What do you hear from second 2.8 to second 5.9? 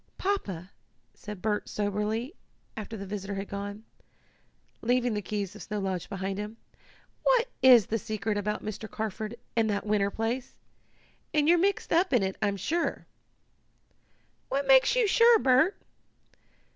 the visitor had gone, leaving the keys of Snow